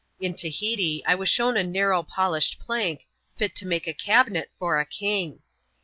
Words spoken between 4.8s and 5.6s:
king.